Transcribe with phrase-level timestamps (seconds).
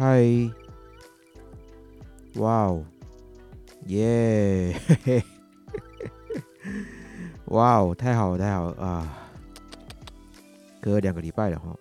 [0.00, 0.24] 嗨，
[2.36, 2.82] 哇哦，
[3.84, 5.24] 耶，嘿嘿，
[7.48, 9.18] 哇哦，太好了，太好了啊！
[10.80, 11.76] 隔两个礼拜了哈，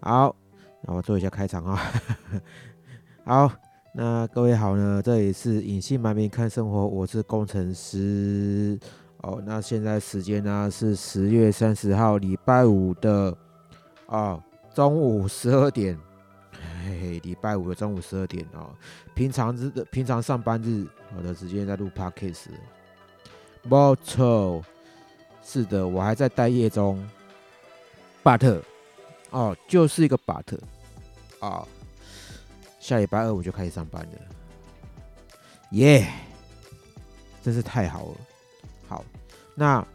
[0.00, 0.36] 好，
[0.82, 1.80] 那我做一下开场啊。
[3.24, 3.52] 好，
[3.94, 8.76] 那各位好呢，这里是隐姓埋名看生活，我是工程师。
[9.18, 13.32] 哦，那现在时间呢是十月三十号礼拜五的
[14.06, 14.42] 啊
[14.74, 15.96] 中午十二点。
[16.84, 18.70] 嘿嘿，礼拜五的中午十二点哦，
[19.14, 22.46] 平常日的平常上班日，我的时间在录 podcast。
[23.62, 24.64] 没错，
[25.42, 27.06] 是的，我还在待业中。
[28.24, 28.62] but
[29.30, 30.58] 哦，就是一个 but
[31.40, 31.66] 啊，
[32.80, 34.18] 下礼拜二我就开始上班了。
[35.70, 36.06] 耶，
[37.42, 38.16] 真是太好了。
[38.88, 39.04] 好，
[39.54, 39.86] 那。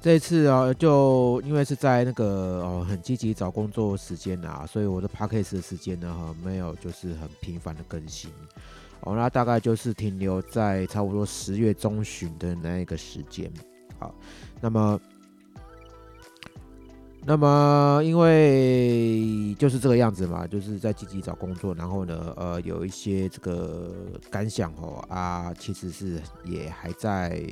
[0.00, 8.30] 这次啊，就因为是在那个哦很积极找工作时间啊，所以我的 p a c k a g e 的时间呢哈没有就是很频繁的更新
[9.00, 13.52] 哦，那大概就是停留在差不多十月中旬的那一个时间。
[13.98, 14.14] 好，
[14.60, 15.00] 那么
[17.26, 23.92] 那么因为就是这个样子嘛，就是在积极找工作，然后呢呃有一些这个
[24.30, 27.42] 感想哦啊，其实是也还在。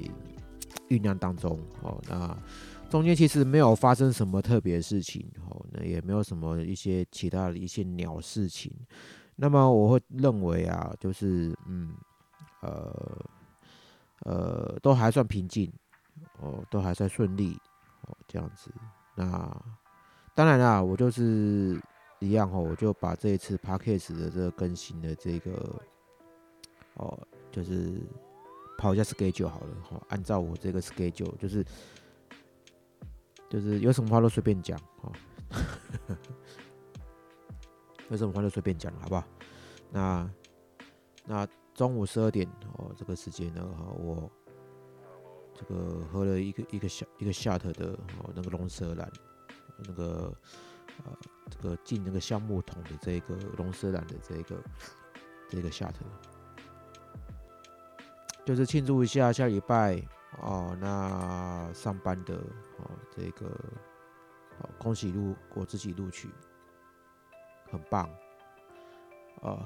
[0.88, 2.36] 酝酿当中哦，那
[2.88, 8.72] 中间其实没有发生什么特别事情哦，那也没有什么一些其他的一些鸟事情。
[9.34, 11.94] 那么我会认为啊，就是嗯
[12.62, 13.26] 呃
[14.24, 15.72] 呃都还算平静
[16.40, 17.58] 哦，都还算顺利
[18.02, 18.70] 哦，这样子。
[19.16, 19.50] 那
[20.34, 21.80] 当然啦，我就是
[22.20, 25.80] 一样哦，我就把这一次 p a c k a g e 的这个更新的这个
[26.94, 27.18] 哦，
[27.50, 28.00] 就是。
[28.76, 31.64] 跑一下 schedule 好了，好，按照我这个 schedule，就是
[33.48, 35.12] 就是有什么话都随便讲，哈，
[38.10, 39.24] 有什么话都随便讲，好不好？
[39.90, 40.30] 那
[41.24, 44.30] 那中午十二点哦，这个时间呢，哈，我
[45.54, 49.10] 这个喝了一个一个小一个夏特的哦，那个龙舌兰，
[49.86, 50.34] 那个
[51.04, 51.16] 呃，
[51.50, 54.62] 这个进那个橡木桶的这个龙舌兰的这个
[55.48, 55.94] 这个 shot。
[58.46, 60.00] 就是庆祝一下下礼拜
[60.40, 63.46] 哦，那上班的哦，这个
[64.60, 66.30] 哦，恭喜录我自己录取，
[67.68, 68.08] 很棒
[69.40, 69.58] 哦，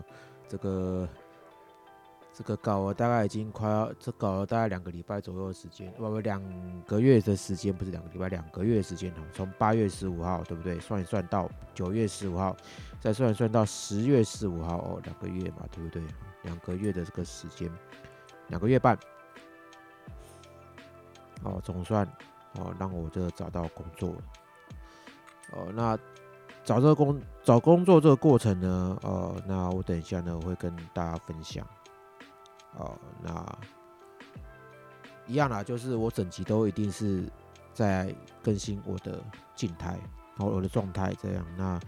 [0.46, 1.08] 这个
[2.34, 6.42] 这个搞了大概已经快要这搞了大概两个礼拜左右的时间，不不两
[6.84, 10.78] 个月的时间，不是两个礼拜，两个月的时间哦，从八月十五号对不对？
[10.78, 12.54] 算一算到九月十五号，
[13.00, 16.02] 再算一算到十月十五号哦，两个月嘛，对不对？
[16.42, 17.70] 两个月的这个时间。
[18.48, 18.98] 两个月半，
[21.42, 22.06] 哦，总算
[22.54, 24.22] 哦，让我这找到工作了。
[25.52, 25.98] 哦，那
[26.64, 31.66] 找这个工找工作这个过程呢，哦，那我等一下呢会跟大家分享。
[32.76, 33.58] 哦，那
[35.26, 37.28] 一样啦，就是我整集都一定是
[37.72, 39.22] 在更新我的
[39.54, 39.98] 静态，
[40.36, 41.46] 然后我的状态这样。
[41.56, 41.80] 那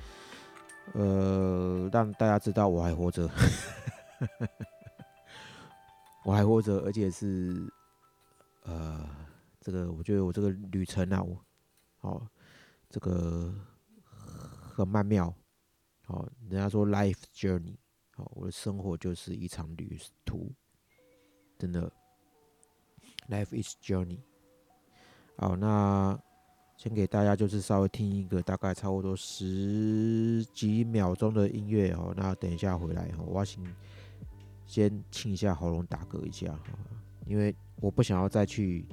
[0.94, 3.28] 呃，让大家知道我还活着。
[6.28, 7.72] 我还活着，而且是，
[8.65, 9.09] 呃，
[9.62, 11.43] 这个我觉得我这个旅程啊，我，
[11.97, 12.28] 好，
[12.91, 13.50] 这个
[14.05, 15.34] 很曼妙，
[16.05, 17.78] 好，人家说 life journey，
[18.14, 20.52] 好，我的生活就是一场旅途，
[21.56, 21.91] 真的
[23.31, 24.19] ，life is journey，
[25.38, 26.20] 好，那
[26.76, 33.64] 先给大家就是稍微听一个大概差不多十几秒钟的音乐哦，那等一下回来哦，我先。
[34.69, 36.56] 先清一下喉咙，打嗝一下，
[37.26, 38.85] 因为我不想要再去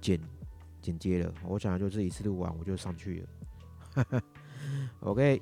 [0.00, 0.18] 剪
[0.82, 1.32] 剪接了。
[1.44, 3.24] 我想就这一次录完我就上去
[3.94, 4.22] 了。
[5.00, 5.40] OK。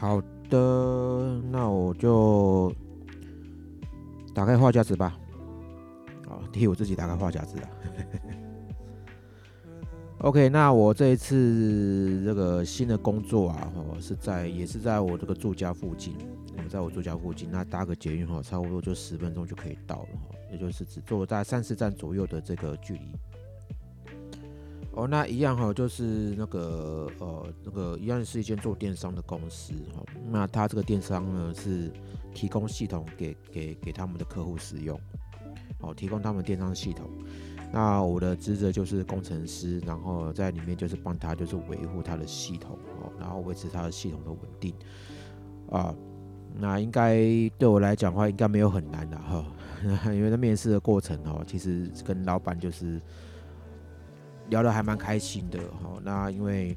[0.00, 0.18] 好
[0.48, 2.72] 的，那我就
[4.34, 5.14] 打开话匣子吧。
[6.26, 7.68] 好，替我自己打开话匣子啊。
[10.24, 16.14] OK，那我这一次这个新的工作啊，哦，是在也是在我这个住家附近，
[16.56, 23.12] 我在我住家附近，那搭个捷运哈，差不多就十分钟就可以到了哈，也就是只坐在三四站左右的这个距离。
[25.00, 31.90] 哦，那一样哈，就是那个呃，那个一样是一间做电商的公司哈，那他这个电商呢是
[32.34, 35.00] 提供系统给给给他们的客户使用，
[35.80, 37.08] 哦，提供他们电商系统。
[37.72, 44.74] 那我的职责就是工程师，然后在里面就是帮他就是维护他的系统哦，然后维持他的系统的稳定
[45.70, 45.94] 啊。
[46.58, 47.16] 那应该
[47.56, 49.46] 对我来讲的话，应该没有很难的哈，
[50.12, 53.00] 因为在面试的过程哦，其实跟老板就是
[54.50, 55.98] 聊得还蛮开心的哈。
[56.02, 56.76] 那因为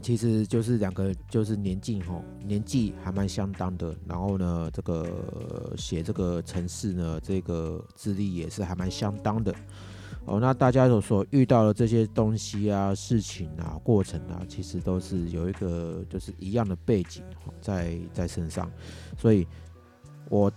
[0.00, 3.94] 其实就是两个就是年纪哈，年纪还蛮相当的。
[4.06, 9.54] 然后呢，这个写这个城市呢，这个资历也是还蛮相当的。
[10.24, 17.22] 哦，那大家所所遇到的这些东西啊、事情啊、过程啊，其实都是有一个就是一样的背景
[17.60, 18.70] 在在身上。
[19.18, 19.46] 所以，
[20.28, 20.50] 我。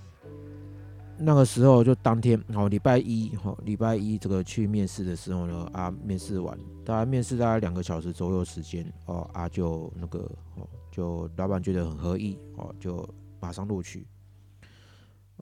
[1.21, 10.19] 那个时候就当天哦，礼拜一哈，礼拜一这个去面试的时候呢，啊，面试完，大概面试大概两个小时左右时间哦，啊就那个
[10.55, 13.07] 哦，就老板觉得很合意哦，就
[13.39, 14.07] 马上录取，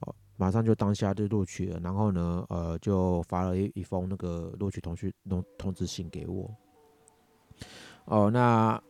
[0.00, 6.50] 哦，马上就当下就录取了，然后呢，呃，就发了一一封那个录取通讯通通知信给我，
[8.06, 8.82] 哦，那。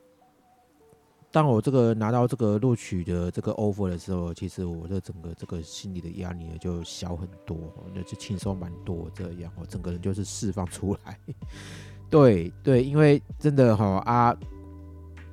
[1.30, 7.56] 当我这个拿到这个录取的这个 offer 的时候，其实我的整个这个心理的压力呢就小很多，
[7.94, 11.18] 那就轻松蛮多这样，我整个人就是释放出来。
[12.08, 14.34] 对对，因为真的哈啊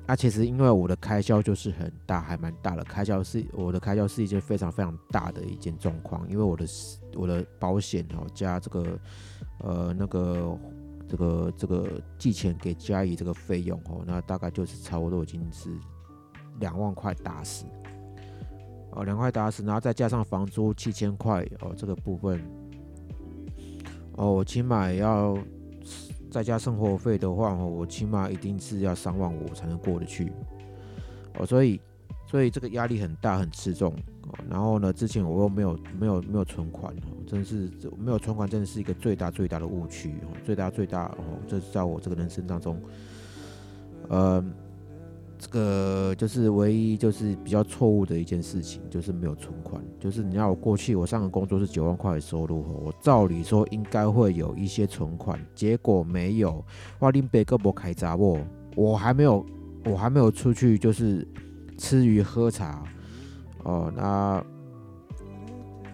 [0.06, 6.66] 啊，其实因为我的开销就是很大，还蛮大的开销是我的开销是一件非常非常大的一件状况，因为我的
[7.14, 8.98] 我的保险哦加这个
[9.60, 10.56] 呃那个。
[11.08, 15.70] 这个这个寄钱给嘉怡这个费用哦，那大概就是差不多已经是
[16.58, 17.64] 两万块打死
[18.92, 22.40] 哦，两块打死，然后再加上房租七千块哦，这个部分
[24.16, 25.36] 哦，我起码要
[26.30, 30.32] 再加生活费的话哦，我起码一定是要三万五才能过得去
[31.38, 31.80] 哦，所以
[32.36, 33.94] 所以这个压力很大很吃重。
[34.50, 34.92] 然后呢？
[34.92, 36.94] 之前我又没有没有没有存款，
[37.26, 40.12] 真是没有存款，真的是一个最大最大的误区，
[40.44, 42.78] 最大最大哦，这是在我这个人生当中，
[44.08, 44.44] 呃，
[45.38, 49.82] 这个就是唯一就是比较错误的一件事情，就是没有存款。
[49.98, 56.62] 就是你要我过去我上个工作是九万块的收入我照理说应该会有一些存款，结果没有。
[56.98, 58.38] 哇，林北哥不开闸不？
[58.74, 59.46] 我还没有，
[59.86, 61.26] 我还没有出去，就是
[61.76, 62.82] 吃鱼喝茶。
[63.64, 64.44] 哦，那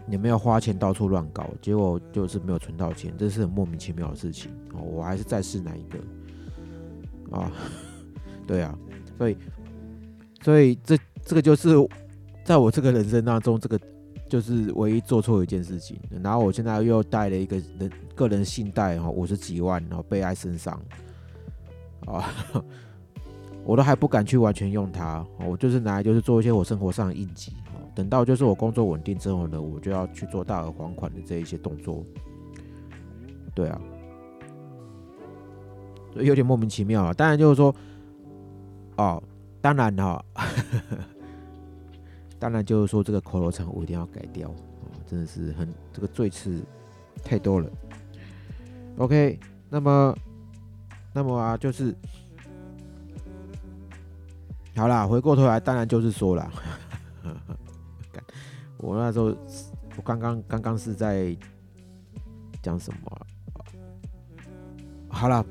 [0.08, 4.50] 也没有花钱到处乱搞，结果就是没有存到钱，这是很莫名其妙的事情。
[4.74, 7.50] 哦，我还是再试哪一个啊？
[8.46, 8.78] 对啊，
[9.16, 9.36] 所以，
[10.42, 11.70] 所以这这个就是
[12.44, 13.80] 在我这个人生当中，这个
[14.28, 15.98] 就是唯一做错一件事情。
[16.22, 20.78] 然后我现在又贷了一个人个人信贷哈，五十几万，然后背在身上
[22.04, 22.30] 啊。
[23.64, 27.52] 我都还不敢去完全用它，我就是拿来就是做一些我生活上的应急。
[27.94, 32.04] 等到就是我工作稳定之后呢，我就要去做大额还款的这一些动作。
[33.54, 33.80] 对啊，
[36.14, 37.12] 有点莫名其妙啊。
[37.12, 37.74] 当然就是说，
[38.96, 39.22] 哦，
[39.60, 40.24] 当然哈，
[42.40, 46.62] 当然就是说这个口头禅我一定要改掉哦，真的是很这个罪次
[47.22, 47.70] 太多了。
[48.96, 49.38] OK，
[49.68, 50.16] 那么，
[51.12, 51.94] 那么啊，就是。
[54.74, 56.50] 好啦，回过头来，当然就是说了，
[58.78, 59.26] 我那时候，
[59.96, 61.36] 我刚刚刚刚是在
[62.62, 63.26] 讲什么？
[65.08, 65.44] 好了，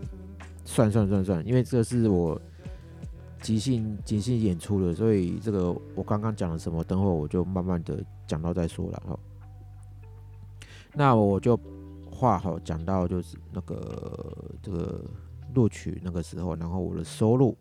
[0.66, 2.42] 算算算算，因为这是我
[3.42, 9.20] 即兴即兴演出的，所以这个我刚刚讲了什么，等会我就慢慢的讲到再说了哈。
[10.94, 11.58] 那我就
[12.10, 15.06] 话好讲到就是那个这个
[15.54, 17.56] 录取那个时候，然后我的收入。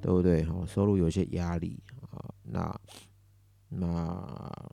[0.00, 0.42] 对不对？
[0.44, 2.80] 哦，收入有一些压力啊，那
[3.68, 4.72] 那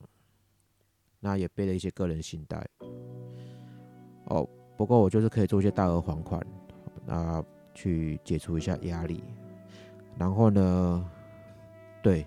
[1.20, 2.66] 那也背了一些个人信贷
[4.26, 4.48] 哦。
[4.78, 6.40] 不过我就是可以做一些大额还款，
[7.06, 7.44] 那
[7.74, 9.24] 去解除一下压力。
[10.18, 11.12] 然后呢，
[12.02, 12.26] 对，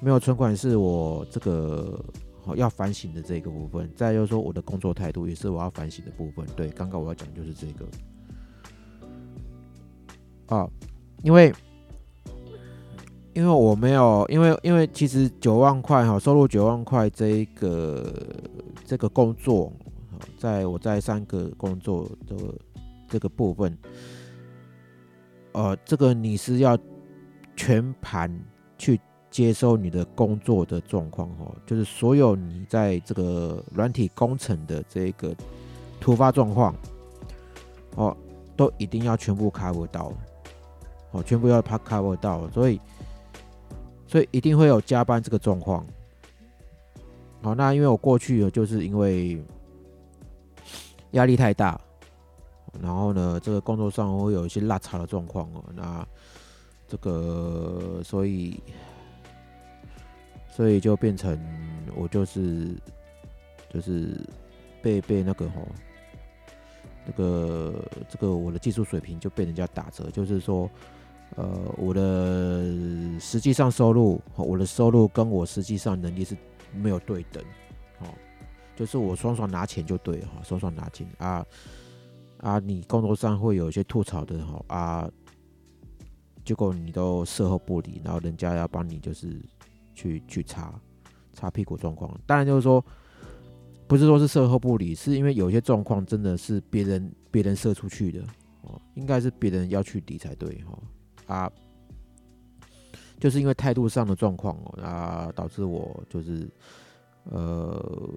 [0.00, 2.02] 没有存款是我这个
[2.56, 3.92] 要反省的这个部分。
[3.94, 6.46] 再就是说，我的工作态度也是我要反省的部分。
[6.56, 7.88] 对，刚刚我要讲的就是这个
[10.56, 10.70] 啊。
[11.22, 11.52] 因为，
[13.34, 18.12] 因为我没有，因为因为其实九万块哈，收入九万块这一个
[18.84, 19.72] 这个工作
[20.38, 22.36] 在我在三个工作的
[23.08, 23.76] 这个部分，
[25.52, 26.78] 呃，这个你是要
[27.54, 28.32] 全盘
[28.78, 28.98] 去
[29.30, 35.34] 接收你的工作的状况哈，就是所有你在这个软体工程的这个
[36.00, 36.74] 突发状况，
[37.94, 38.16] 哦，
[38.56, 40.12] 都一定要全部 cover 到，
[41.12, 42.80] 哦，全部要拍 cover 到，所以，
[44.06, 45.86] 所以一定会有加班这个状况。
[47.42, 49.42] 好，那因为我过去就是因为
[51.12, 51.80] 压力太大，
[52.80, 55.64] 然后呢，这个工作上会有一些落差的状况哦。
[55.74, 56.06] 那
[56.86, 58.62] 这个，所以，
[60.48, 61.38] 所以就变成
[61.96, 62.76] 我就是
[63.72, 64.20] 就是
[64.82, 65.66] 被被那个吼，
[67.06, 67.74] 这个
[68.08, 70.68] 这个我的技术水平就被人家打折，就是说，
[71.36, 72.62] 呃，我的
[73.20, 76.36] 实际上收入，我的收入跟我实际上能力是。
[76.72, 77.42] 没有对等，
[77.98, 78.06] 哦，
[78.76, 81.44] 就是我双双拿钱就对哈，双双拿钱啊
[82.36, 82.60] 啊！
[82.60, 85.10] 你工作上会有一些吐槽的哈啊，
[86.44, 89.44] 结果你都事后不理，然后人家要帮你就是
[89.96, 90.72] 去去擦
[91.32, 92.16] 擦屁股状况。
[92.24, 92.80] 当然就是说，
[93.88, 98.22] 不是说是事后不理，是因为有些状况真的是别人别人射出去的
[98.62, 100.78] 哦，应该是别人要去理才对哈
[101.30, 101.50] 啊。
[103.18, 106.48] 就是因为态度上的状况哦啊，导致我就是，
[107.24, 108.10] 呃，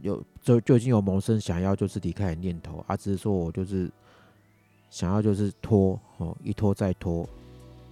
[0.00, 3.92] 有就就已经有萌生想要就是离开的念头啊，只是说我就是
[4.88, 7.28] 想要就是拖哦，一拖再拖，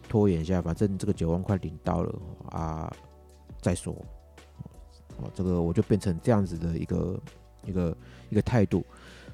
[0.09, 2.15] 拖延一下，反正这个九万块领到了
[2.49, 2.91] 啊，
[3.61, 3.93] 再说，
[5.19, 7.21] 哦，这个我就变成这样子的一个
[7.67, 7.97] 一个
[8.31, 8.83] 一个态度，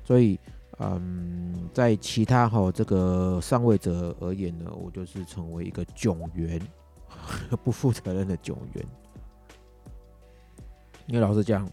[0.03, 0.37] 所以
[0.83, 6.61] 嗯，在其他哈这个上位者而言呢，我就是成为一个囧员。
[7.63, 8.85] 不负责任的囧员，
[11.07, 11.69] 因为老实讲，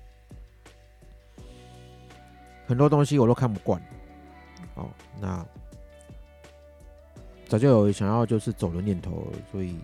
[2.68, 3.82] 很多东西我都看不惯。
[4.76, 4.88] 哦，
[5.20, 5.44] 那
[7.48, 9.78] 早就有想要就是走的念头，所以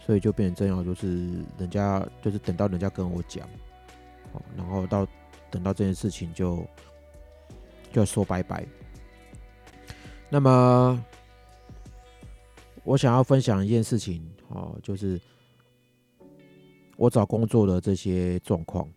[0.00, 3.46] 所以就变成这样，就是人家就是等到人家跟我讲，
[4.32, 5.06] 哦，然后到
[5.50, 6.66] 等到这件事情就
[7.98, 8.66] 要说拜拜。
[10.28, 11.04] 那么。
[12.84, 15.20] 我想要分享一件事情，哦，就是
[16.96, 18.88] 我找工作的这些状况，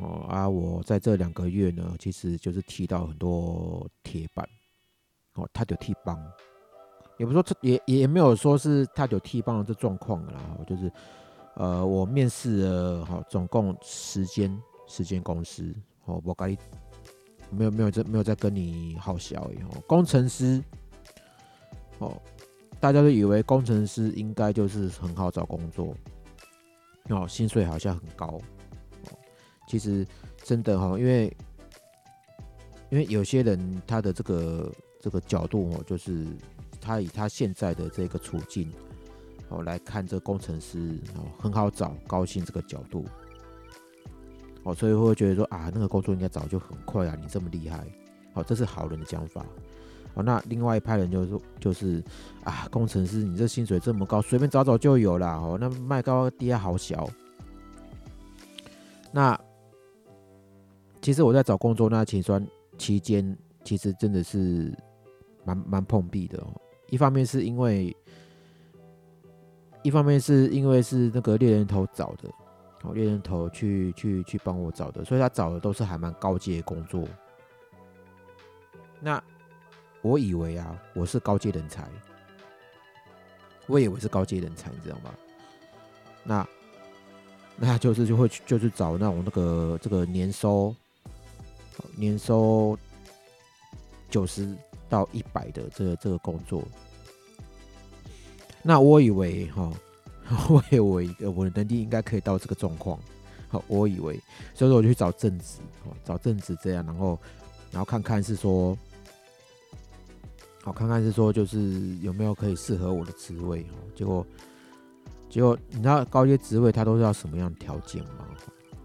[0.00, 4.48] 哦啊，我在这两个月呢，其实就是踢到很多铁板，
[5.34, 6.18] 哦，他就踢帮，
[7.18, 10.90] 也不说这也也没有说是他就踢帮的这状况啦，就是，
[11.56, 15.70] 呃，我面试了，好，总共十间十间公司，
[16.06, 16.56] 哦，我该
[17.50, 20.62] 没有没有在没有在跟你好笑哦，工程师，
[21.98, 22.20] 哦。
[22.80, 25.92] 大家都以为工程师应该就是很好找工作，
[27.08, 29.18] 哦，薪水好像很高，哦，
[29.66, 30.06] 其实
[30.44, 31.36] 真的哈，因为
[32.88, 36.24] 因为有些人他的这个这个角度哦，就是
[36.80, 38.72] 他以他现在的这个处境
[39.48, 43.04] 哦来看，这工程师哦很好找，高薪这个角度，
[44.68, 47.86] 哦，所以会觉得说啊，那个工作应该早就很快啊，你这么厉害，
[48.34, 49.42] 哦，这是好人的讲法。
[50.12, 52.04] 哦，那另外一派人就是就是
[52.44, 55.56] 啊，工程师，你这薪水这么高，随便找找就有了哦。
[55.58, 57.08] 那卖高低好小。
[59.10, 59.38] 那
[61.00, 62.46] 其实我在找工作那期间
[62.76, 64.76] 期间，其实真的是
[65.46, 66.48] 蛮蛮碰壁的哦。
[66.90, 67.96] 一方面是因为，
[69.82, 72.28] 一方面是因为是那个猎人头找的，
[72.92, 77.06] 猎人头去去去帮我找的，所以他找的都是还蛮高阶的工作。
[79.00, 79.22] 那。
[80.00, 81.88] 我以为啊，我是高阶人才，
[83.66, 85.12] 我以为是高阶人才，你知道吗？
[86.22, 86.48] 那
[87.56, 90.72] 那就是就会就是找那种那个这个年收
[91.96, 92.78] 年收
[94.08, 94.56] 九十
[94.88, 96.62] 到一百的这个这个工作。
[98.62, 99.68] 那我以为哈，
[100.48, 102.98] 我以为我的能力应该可以到这个状况。
[103.48, 104.20] 好，我以为，
[104.54, 105.58] 所以说我就去找正职，
[106.04, 107.18] 找正职这样，然后
[107.72, 108.76] 然后看看是说。
[110.64, 113.64] 好，看看是说就是有没有可以适合我的职位。
[113.94, 114.26] 结果，
[115.30, 118.26] 结果你知道高阶职位它都是要什么样的条件吗？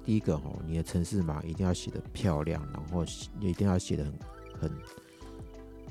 [0.05, 3.03] 第一个哈，你的城市码一定要写的漂亮，然后
[3.41, 4.13] 一定要写的很
[4.62, 4.71] 很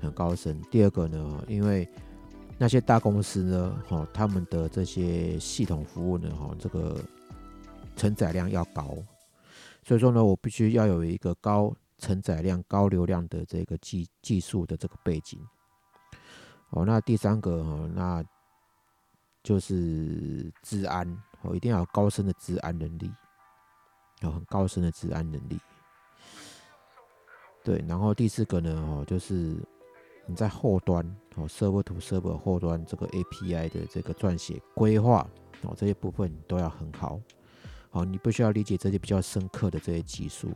[0.01, 0.59] 很高深。
[0.71, 1.87] 第二个呢，因为
[2.59, 7.01] 那些大公司呢，哈，他们的这些系统服务呢，哈，这个
[7.97, 8.97] 承载量要高，
[9.83, 15.41] 所以说呢，我必须要有一个高承载量、高流量的这个技技术的这个背景。
[16.71, 18.25] 哦，那第三个哈，那
[19.43, 21.07] 就是治安
[21.43, 23.11] 哦，一定要有高深的治安能力，
[24.21, 25.59] 有很高深的治安能力。
[27.65, 29.57] 对，然后第四个呢，哦，就是
[30.27, 31.05] 你在后端
[31.37, 35.29] 哦，server to server 后端这个 API 的这个撰写规划
[35.63, 37.21] 哦，这些部分都要很好。
[37.91, 40.49] 好，你不需要理解这些比较深刻的这些技术。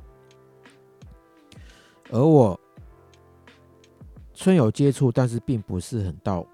[2.11, 2.58] 而我
[4.32, 6.46] 虽有接触，但是并不是很到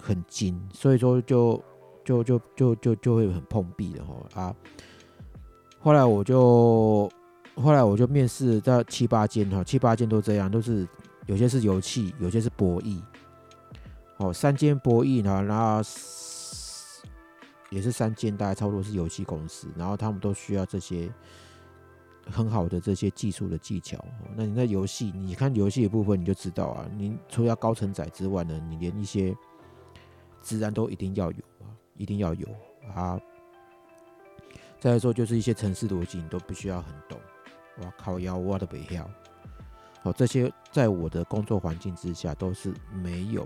[0.00, 1.62] 很精，所以说就
[2.04, 4.56] 就就就就就会很碰壁的哈啊。
[5.78, 7.08] 后来我就
[7.54, 10.88] 后来我就面试到七八间哈，七八间都这样，都是
[11.26, 13.00] 有些是油气，有些是博弈。
[14.16, 15.76] 哦，三间博弈呢，然后
[17.70, 21.12] 也是三间，大概差不多是油气公司，然后他们都需要这些。
[22.28, 24.04] 很好的这些技术的技巧，
[24.34, 29.32] 那你在游戏，你看游戏的部分你就知道啊，你除了高承载之外呢，你连一些
[30.42, 32.48] 自然都一定要有啊，一定要有
[32.92, 33.16] 啊。
[34.80, 37.16] 再来说就是一些城市逻辑，你都必须要很懂。
[37.82, 39.08] 哇靠，腰挖的北跳，
[40.06, 43.44] 哦，这些在我的工作环境之下都是没有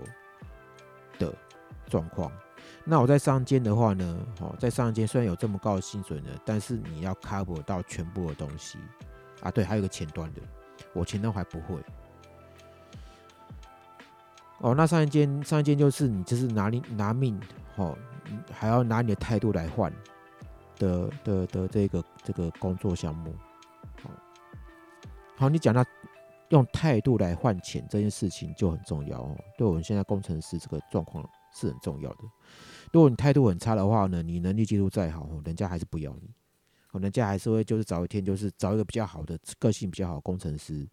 [1.17, 1.33] 的
[1.87, 2.31] 状况。
[2.83, 8.77] 那我在上间的话呢，哦，在上间虽然有这么高的薪水呢，但是你要 cover 到全部的东西
[9.41, 9.49] 啊。
[9.49, 10.41] 对，还有个前端的，
[10.93, 11.81] 我前端还不会。
[14.59, 17.41] 哦，那上一间上一间就是你就是拿你拿命，
[17.77, 17.97] 哦，
[18.53, 19.91] 还要拿你的态度来换
[20.77, 23.33] 的的的这个这个工作项目。
[24.03, 24.11] 好，
[25.37, 25.83] 好，你讲到
[26.51, 29.37] 用态度来换钱这件事情就很重要哦。
[29.57, 32.19] 对我们现在工程师这个状况是很重要的。
[32.93, 36.29] 如果你态度很差的话呢，你能力技术再好，人家还是不要你，
[36.91, 40.85] 哦，人家还是会就是找一天就是找一个比较好的个性比较好的工程师，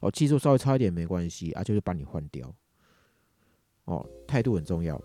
[0.00, 2.52] 哦，技术稍微差一点没关系啊，就是把你换掉，
[3.84, 5.00] 哦，态度很重要，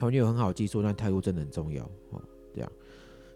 [0.00, 2.20] 哦，你有很好技术，但态度真的很重要，哦，
[2.52, 2.72] 这样，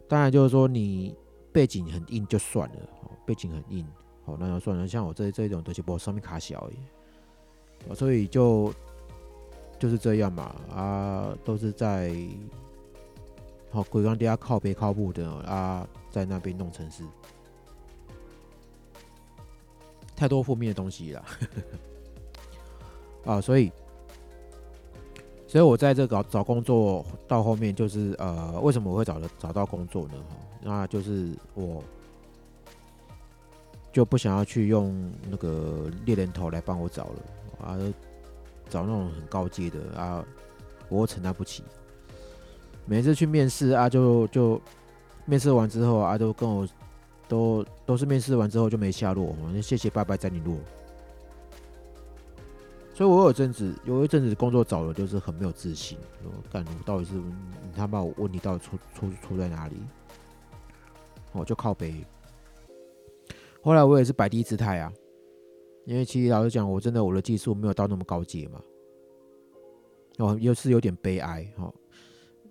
[0.09, 1.15] 当然就是说你
[1.53, 3.87] 背景很硬就算了，哦，背景很硬，
[4.29, 6.77] 哦，那就算了，像我这这种东西，不上面卡小而已，
[7.88, 8.73] 哦，所以就。
[9.81, 12.12] 就是这样嘛，啊，都是在
[13.71, 17.05] 好鬼刚底下靠背靠步的啊，在那边弄城市，
[20.17, 21.25] 太多负面的东西了
[23.25, 23.71] 啊，所以，
[25.47, 30.14] 所以我在这搞找工作到后面，就是呃，为什么我会找的找到工作呢？
[30.29, 31.85] 哈，那就是我
[33.92, 37.79] 就不想要去用那个猎人头来帮我找了啊。
[38.70, 40.22] 找那种很高阶的啊，
[40.90, 41.64] 我承担不起。
[42.85, 44.61] 每次去面试啊，就就
[45.24, 46.68] 面试完之后啊，都跟我
[47.27, 50.59] 都都是面试完之后就没下落，谢谢拜拜再联络。
[52.92, 59.77] 所以我有阵子有一阵子工作找了，就是很没有自信，我干我到底是你他妈我问题到底出出出在哪里？
[61.33, 62.05] 我就靠北。
[63.62, 64.92] 后来我也是摆低姿态啊。
[65.85, 68.61] 因为其实老实讲，我真的我的技术没有到那么高阶嘛，
[70.18, 71.73] 哦，又是有点悲哀哈，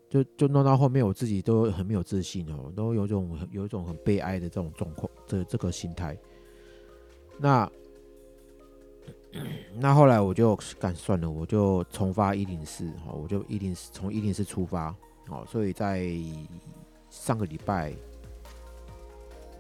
[0.10, 6.18] 就就弄到后面，我自己都很没有自信哦，都有种有一种很悲哀的这种状况，这这个心态。
[7.38, 7.72] 那
[9.78, 14.88] 那后来我就干算了，我就重发一零四哈，我就一零四从一零四出发，
[15.30, 16.10] 哦，所以在
[17.12, 17.94] 上个礼拜，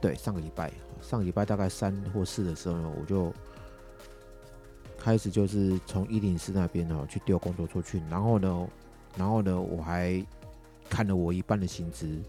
[0.02, 3.34] 对，上个礼拜，上个礼拜大概三或四的时候呢，我就。
[5.00, 8.68] 开始就是从一零四那边哦去丢工作出去，然后呢，
[9.16, 10.26] 然后呢，我还
[10.90, 12.20] 看了我一半的薪资。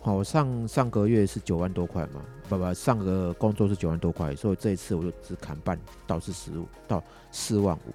[0.00, 7.02] 好，上上个月是九万多块嘛，不不，上个工作是九万多块，所以这一次我就只砍半到四十五到
[7.32, 7.92] 四万五，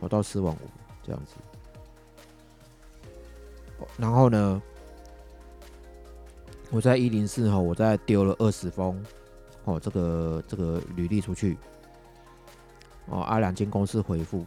[0.00, 0.58] 我到四万五
[1.02, 1.36] 这样子。
[3.96, 4.60] 然后呢，
[6.70, 9.02] 我在一零四哈，我在丢了二十封
[9.64, 11.56] 哦，这个这个履历出去。
[13.06, 14.44] 哦，啊，两间公司回复，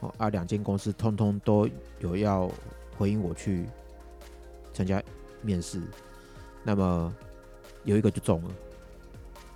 [0.00, 1.66] 哦，啊，两间公司通通都
[1.98, 2.50] 有要
[2.98, 3.64] 回应我去
[4.74, 5.02] 参加
[5.40, 5.80] 面试，
[6.62, 7.10] 那么
[7.84, 8.50] 有一个就中了，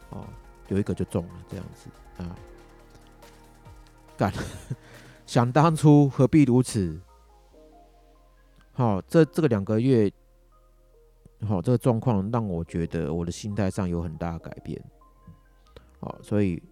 [0.09, 0.25] 哦，
[0.69, 1.91] 有一个就中了，这样子
[2.23, 2.35] 啊，
[4.17, 4.33] 干，
[5.27, 6.99] 想当初何必如此？
[8.73, 10.11] 好，这这个两个月，
[11.47, 14.83] 好，这个状况让我觉得我的心态上有很大的改变，
[15.99, 16.63] 好，所以。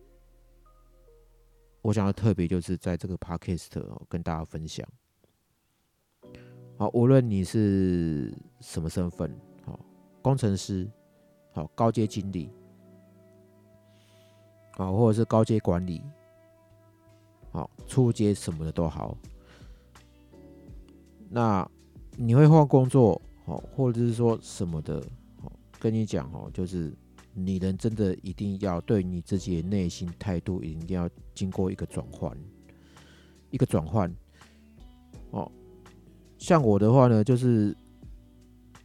[1.80, 4.86] 我想要特别就是在这个 podcast 哦跟大家分享，
[6.76, 9.32] 好，无论你是什么身份，
[9.64, 9.78] 好，
[10.20, 10.90] 工程师，
[11.52, 12.50] 好，高阶经理，
[14.72, 16.02] 好，或者是高阶管理，
[17.52, 19.16] 好，初阶什么的都好，
[21.30, 21.66] 那
[22.16, 24.98] 你会换工作，哦，或者是说什么的，
[25.42, 26.92] 哦，跟你讲哦，就是
[27.32, 32.36] 你人真的一定要对你自己的内心态度一定要经过一个转换，
[33.50, 34.14] 一个转换。
[35.30, 35.50] 哦，
[36.36, 37.74] 像我的话呢，就是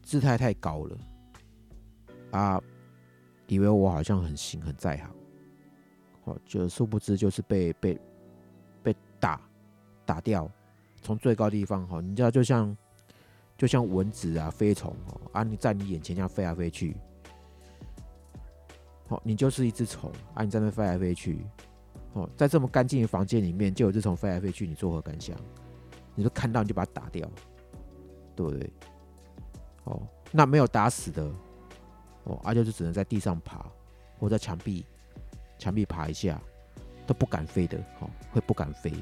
[0.01, 0.97] 姿态太高了
[2.31, 2.61] 啊，
[3.47, 5.13] 以为我好像很行很在行，
[6.23, 7.99] 哦，就殊不知就是被被
[8.81, 9.41] 被打
[10.05, 10.49] 打掉，
[11.01, 12.75] 从最高地方哈，你知道就像
[13.57, 16.95] 就像蚊子啊、飞虫哦啊，你在你眼前这样飞来飞去。
[19.09, 20.43] 哦，你就是一只虫啊！
[20.43, 21.45] 你在那飞来飞去，
[22.13, 25.37] 哦，在这么干净的房间里面，就有只虫飞来飞去，你作何感想？
[26.15, 27.29] 你说看到你就把它打掉，
[28.33, 28.73] 对不对？
[29.83, 31.23] 哦，那没有打死的，
[32.23, 33.65] 哦，啊，就是只能在地上爬，
[34.19, 34.85] 或在墙壁
[35.59, 36.41] 墙壁爬一下，
[37.05, 38.93] 都不敢飞的，哦，会不敢飞。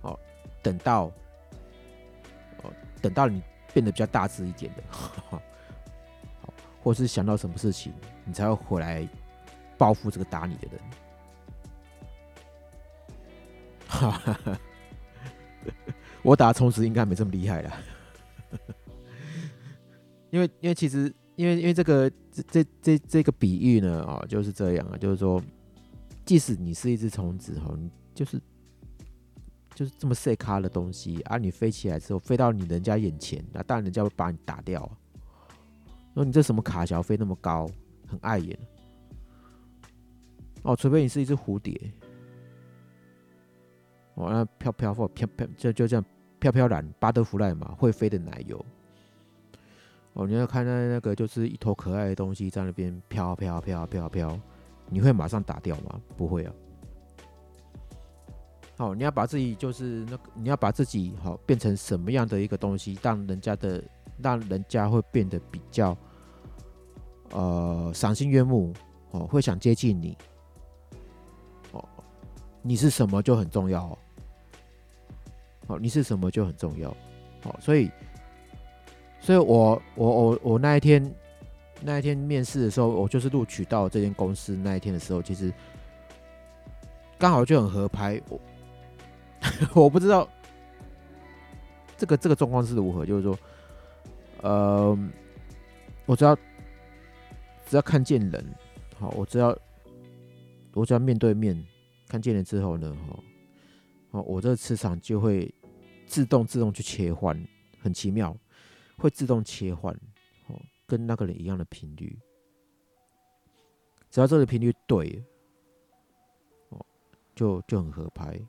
[0.00, 0.18] 哦，
[0.62, 1.12] 等到，
[3.00, 4.82] 等到你变得比较大只一点的。
[6.82, 7.92] 或是想到什么事情，
[8.24, 9.06] 你才会回来
[9.76, 10.80] 报复这个打你的人。
[13.86, 14.58] 哈哈，
[16.22, 17.72] 我打虫子应该没这么厉害了，
[20.30, 25.42] 因为因为其实因为因为这个这这这这个比喻呢啊就是这样啊，就是说，
[26.24, 28.40] 即使你是一只虫子哈，你就是
[29.80, 34.82] 就是这么细卡的东西啊，你飞起来之后飞到你人家眼前，那当然人家会把你打掉。
[34.82, 34.92] 啊
[36.12, 37.66] 说你这什么卡小飞那么高，
[38.06, 38.58] 很碍眼。
[40.64, 41.74] 哦，除非你是一只蝴蝶，
[44.16, 46.04] 哦，那飘飘或飘飘就就这样
[46.38, 48.62] 飘飘然，巴德弗赖嘛，会飞的奶油。
[50.12, 54.38] 哦，你要看到那个就是一头可爱的东西在那边飘飘飘飘飘，
[54.90, 55.98] 你会马上打掉吗？
[56.18, 56.52] 不会啊。
[58.80, 63.82] 好，你要把自己就是那个，你要把自己好变成什么样的一个东西，让人家的。
[64.22, 65.96] 让人家会变得比较，
[67.30, 68.70] 呃，赏心悦目
[69.12, 70.14] 哦，会想接近你
[71.72, 71.82] 哦。
[72.60, 73.98] 你是什么就很重要哦。
[75.68, 76.90] 哦，你是什么就很重要
[77.44, 77.56] 哦。
[77.60, 77.90] 所以，
[79.20, 81.14] 所以我我我我那一天
[81.80, 85.50] 那一天面试的时候，我就是录取到这间公司那一天的时候，其实
[87.18, 88.20] 刚好就很合拍。
[88.28, 88.38] 我
[89.74, 90.28] 我不知道
[91.96, 93.38] 这个这个状况是如何，就是说。
[94.42, 94.96] 呃，
[96.06, 96.34] 我只要
[97.66, 98.42] 只要看见人，
[98.98, 99.54] 好，我只要
[100.72, 101.62] 我只要面对面
[102.08, 103.22] 看见人之后呢，哈，
[104.12, 105.54] 好，我这个磁场就会
[106.06, 107.38] 自动自动去切换，
[107.82, 108.34] 很奇妙，
[108.96, 109.94] 会自动切换，
[110.46, 112.18] 哦，跟那个人一样的频率，
[114.10, 115.22] 只要这个频率对，
[116.70, 116.80] 哦，
[117.34, 118.40] 就就很合拍。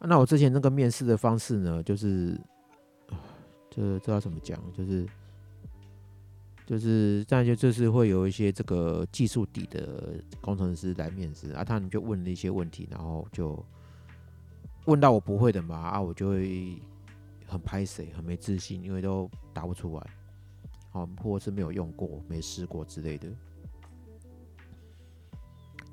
[0.00, 2.40] 那我之前那个面试的方式呢，就是。
[3.72, 4.60] 这这要怎么讲？
[4.72, 5.06] 就是
[6.66, 13.64] 就是，再就就是会有一些这个技术底的工程师来面试啊，他们就问了一些问题，然后就
[14.86, 16.82] 问到我不会的嘛啊，我就会
[17.46, 20.04] 很拍谁，很没自信，因为都答不出来，
[20.90, 23.28] 好，或是没有用过、没试过之类的。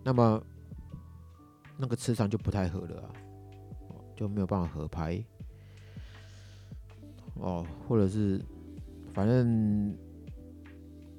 [0.03, 0.41] 那么
[1.77, 3.13] 那个磁场就不太合了啊，
[4.17, 5.23] 就没有办法合拍。
[7.35, 8.41] 哦，或者是，
[9.13, 9.95] 反正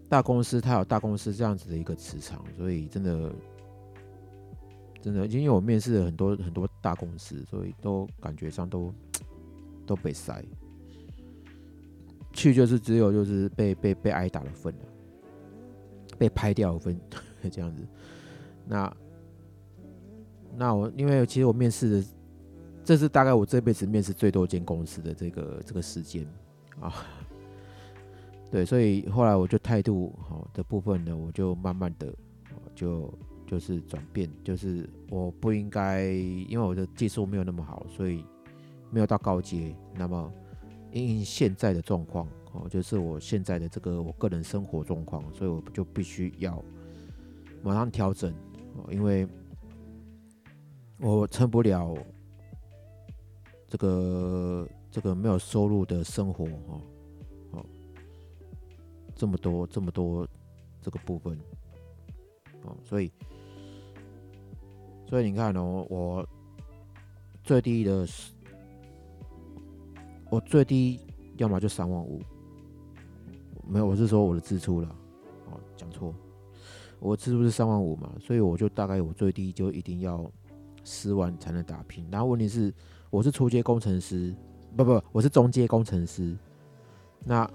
[0.08, 3.32] 大公司它有大公司这样子的一个磁场，所以真的，
[5.00, 8.92] 真的，因为我面试了很多很多大公司，所以都感觉上都
[9.86, 10.44] 都被塞，
[12.32, 14.84] 去就是只有就是被被被挨打的份了，
[16.18, 17.00] 被拍掉的份
[17.48, 17.86] 这样子。
[18.66, 18.96] 那
[20.56, 22.04] 那我因为其实我面试的。
[22.88, 26.26] 这是大概我这辈子面试最多间公司的这个这个时间
[26.80, 26.90] 啊，
[28.50, 32.10] 对，所以后来我就态度好的部分呢，我就慢慢的
[32.74, 33.12] 就
[33.46, 38.24] 就是转变，就是我不应该，因为我的技术没有那么好，所以
[38.90, 39.76] 没有到高阶。
[39.94, 40.32] 那么
[40.90, 46.64] 因现在的状况哦，就是我现在的这个我个人生活状况，所以我就必须要
[47.62, 48.32] 马上调整，
[48.90, 49.28] 因为
[50.98, 51.94] 我撑不了。
[53.68, 56.80] 这个这个没有收入的生活，哈，
[57.50, 57.66] 哦，
[59.14, 60.26] 这么多这么多
[60.80, 61.38] 这个部分，
[62.62, 63.12] 哦，所以
[65.06, 66.26] 所以你看哦，我
[67.44, 68.32] 最低的是，
[70.30, 70.98] 我最低
[71.36, 72.22] 要么就三万五，
[73.68, 74.88] 没有，我是说我的支出了，
[75.50, 76.14] 哦，讲错，
[77.00, 80.24] 我支出是三万五嘛，所以我就大概我最低就一定要
[80.84, 82.72] 四万才能打拼，然后问题是。
[83.10, 84.34] 我是初阶工程师，
[84.76, 86.36] 不不，我是中阶工程师。
[87.24, 87.50] 那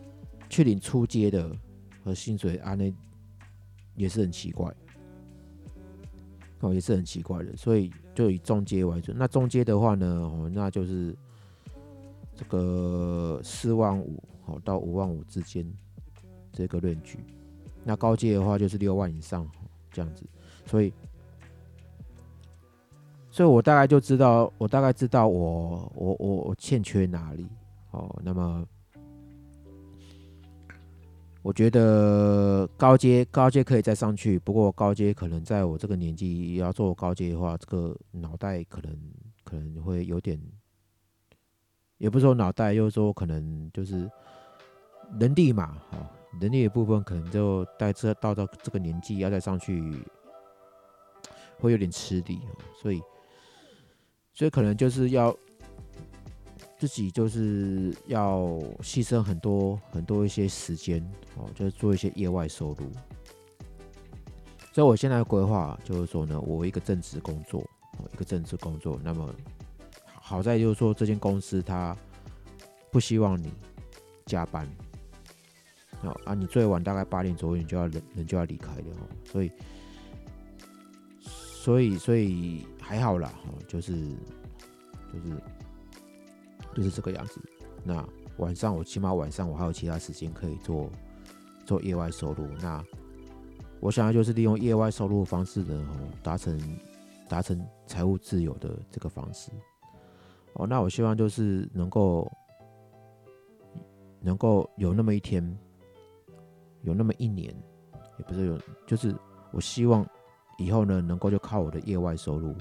[0.49, 1.55] 去领初阶的，
[2.03, 2.91] 和薪水啊那
[3.95, 4.73] 也是很奇怪，
[6.61, 9.15] 哦，也是很奇怪的，所以就以中阶为准。
[9.17, 11.15] 那中阶的话呢，哦，那就是
[12.35, 15.71] 这个四万五哦到五万五之间
[16.51, 17.19] 这个论据。
[17.83, 19.47] 那高阶的话就是六万以上
[19.91, 20.25] 这样子，
[20.65, 20.91] 所以。
[23.33, 27.47] 所以我大概就知道，我大概知道我我我我欠缺哪里
[27.89, 28.15] 哦。
[28.23, 28.63] 那么，
[31.41, 38.95] 我觉得高阶高阶可以再上去，不过高阶可能在我这个年纪要做高阶的话，这个脑袋可能
[39.43, 40.39] 可能会有点，
[41.97, 44.07] 也不是说脑袋，又说可能就是
[45.19, 46.07] 能力嘛，好，
[46.39, 49.81] 能力的部分可能就带这到到这个年纪要再上去，
[51.57, 52.39] 会有点吃力，
[52.79, 53.01] 所以。
[54.33, 55.35] 所以可能就是要
[56.79, 58.39] 自己就是要
[58.81, 60.99] 牺牲很多很多一些时间
[61.37, 62.91] 哦，就是做一些业外收入。
[64.71, 67.63] 所以我现在规划就是说呢，我一个正职工作，
[68.11, 68.99] 一个正职工作。
[69.03, 69.33] 那么
[70.15, 71.95] 好在就是说，这间公司它
[72.91, 73.53] 不希望你
[74.25, 74.67] 加班
[76.25, 79.07] 啊，你最晚大概八点左右你就要人人就要离开了哦。
[79.31, 79.51] 所以
[81.21, 82.65] 所以所以。
[82.83, 83.93] 还好啦，哦，就是
[85.11, 85.41] 就是
[86.75, 87.41] 就是这个样子。
[87.83, 88.05] 那
[88.37, 90.89] 晚上我起码晚上我还有其他时间可以做
[91.65, 92.45] 做业外收入。
[92.61, 92.83] 那
[93.79, 96.59] 我想要就是利用业外收入方式呢，哦，达成
[97.29, 99.49] 达成财务自由的这个方式。
[100.53, 102.29] 哦，那我希望就是能够
[104.19, 105.57] 能够有那么一天，
[106.81, 107.53] 有那么一年，
[108.17, 109.15] 也不是有，就是
[109.51, 110.05] 我希望
[110.57, 112.55] 以后呢，能够就靠我的业外收入。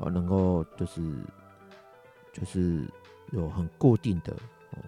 [0.00, 1.02] 哦，能够就是
[2.32, 2.86] 就是
[3.32, 4.32] 有很固定的
[4.70, 4.78] 哦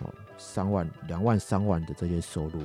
[0.00, 2.62] 哦三万两万三万的这些收入，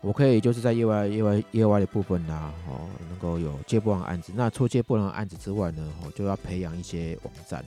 [0.00, 4.32] 我可以就是在业外业外业外的部分呢，哦能够有接不完案子。
[4.34, 7.64] 那除接不完案子之外呢，哦就要培养一些网站，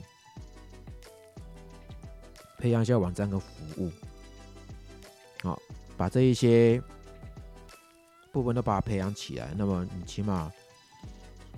[2.58, 3.90] 培养一些网站跟服务，
[5.42, 5.58] 好
[5.96, 6.78] 把这一些
[8.32, 9.54] 部分都把它培养起来。
[9.56, 10.52] 那么你起码。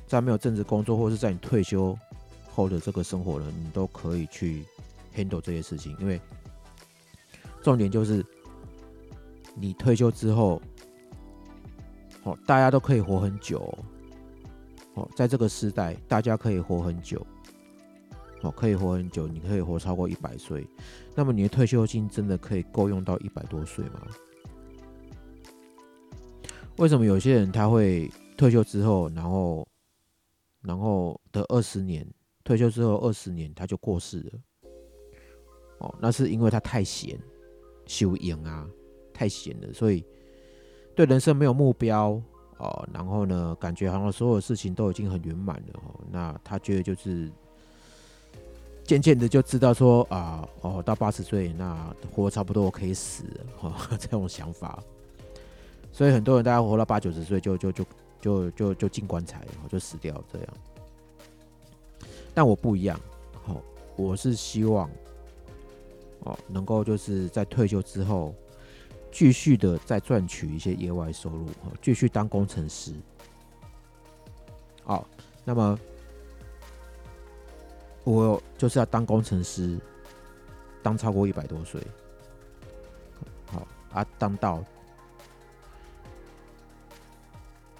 [0.08, 1.96] 在没有正职工作，或是在你退休
[2.50, 4.64] 后的这个生活呢，你都可以去
[5.14, 5.94] handle 这些事情。
[6.00, 6.18] 因为
[7.62, 8.24] 重点就是
[9.54, 10.60] 你退休之后，
[12.22, 13.78] 哦，大家都可以活很久，
[14.94, 17.24] 哦，在这个时代，大家可以活很久，
[18.40, 20.66] 哦，可以活很久，你可以活超过一百岁。
[21.14, 24.00] 那么你的退休金真的可以够用到一百多岁吗？
[26.78, 29.68] 为什么有些人他会退休之后，然后？
[30.62, 32.06] 然后的二十年
[32.44, 34.32] 退休之后二十年他就过世了，
[35.78, 37.18] 哦，那是因为他太闲，
[37.86, 38.68] 修营啊，
[39.14, 40.04] 太闲了，所以
[40.96, 42.20] 对人生没有目标
[42.58, 42.88] 哦。
[42.92, 46.00] 然后呢，感觉好像所有事情都已经很圆满了哦。
[46.10, 47.30] 那他觉得就是
[48.82, 54.82] 渐渐的就知道说啊，哦，到八十岁那活差不多可以死了哈， 这种想法。
[55.92, 57.84] 所以很多人大家活到八九十岁就就就。
[58.20, 60.48] 就就就进棺材，然后就死掉这样。
[62.34, 62.98] 但我不一样，
[63.44, 63.60] 好，
[63.96, 64.88] 我是希望
[66.20, 68.34] 哦，能够就是在退休之后，
[69.10, 72.92] 继续的再赚取一些业外收入，哦，继续当工程师。
[74.84, 75.06] 好，
[75.44, 75.78] 那么
[78.04, 79.78] 我就是要当工程师，
[80.82, 81.80] 当超过一百多岁，
[83.46, 84.64] 好啊，当到。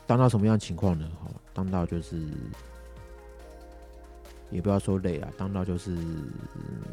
[0.09, 1.07] 当到什么样情况呢？
[1.23, 2.27] 哈，当到就是，
[4.51, 5.95] 也不要说累啊，当到就是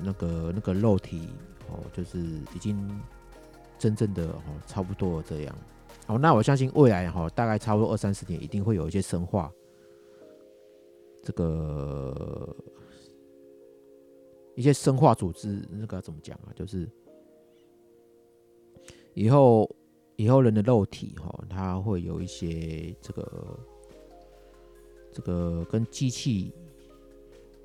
[0.03, 1.29] 那个那个肉体
[1.69, 2.19] 哦，就是
[2.53, 3.01] 已经
[3.79, 5.55] 真正的哦，差不多这样。
[6.05, 9.49] 好，那我相信未来哈，大概差不多二三十年，一定会有一些生化，
[11.23, 12.53] 这个
[14.55, 16.51] 一些生化组织，那个怎么讲啊？
[16.53, 16.85] 就是
[19.13, 19.73] 以后。
[20.17, 23.59] 以后人的肉体哈，它会有一些这个
[25.11, 26.53] 这个跟机器，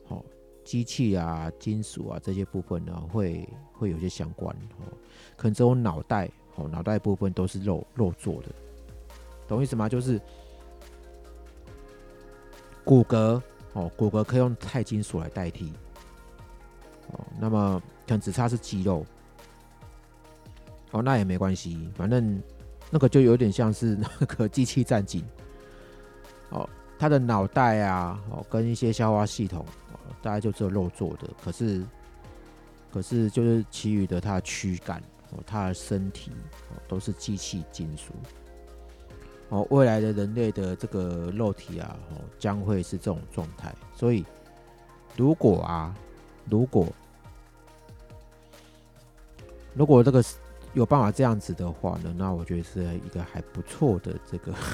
[0.04, 0.24] 好
[0.64, 4.92] 机器啊、金属啊这些部分呢，会会有些相关哦。
[5.36, 8.48] 可能只有脑袋，哦脑袋部分都是肉肉做的，
[9.46, 9.88] 懂意思吗？
[9.88, 10.20] 就是
[12.84, 13.40] 骨骼
[13.74, 15.72] 哦，骨骼可以用钛金属来代替，
[17.12, 19.06] 哦，那么可能只差是肌肉。
[20.92, 22.42] 哦，那也没关系，反正
[22.90, 25.24] 那个就有点像是那个机器战警。
[26.50, 31.86] 哦，他的脑袋啊，哦，跟一些消化系统，哦大概就只有肉做的，可是，
[32.92, 35.00] 可是就是其余的它躯干，
[35.30, 36.32] 哦，它的身体
[36.70, 38.12] 哦都是机器金属。
[39.50, 43.74] 哦，未来的人类的这个肉体啊，哦将会是这种状态。
[43.94, 44.24] 所以，
[45.16, 45.94] 如果啊，
[46.48, 46.86] 如果
[49.74, 50.22] 如果这个
[50.74, 54.54] 有办法这样子的话呢，那我觉得是一个还不错的这个。